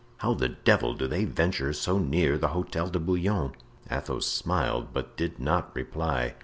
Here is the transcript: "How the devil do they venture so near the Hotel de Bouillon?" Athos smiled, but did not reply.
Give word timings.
"How 0.17 0.33
the 0.33 0.49
devil 0.49 0.95
do 0.95 1.05
they 1.05 1.25
venture 1.25 1.73
so 1.73 1.99
near 1.99 2.35
the 2.35 2.47
Hotel 2.47 2.89
de 2.89 2.97
Bouillon?" 2.99 3.51
Athos 3.91 4.25
smiled, 4.25 4.87
but 4.93 5.15
did 5.15 5.37
not 5.39 5.75
reply. 5.75 6.33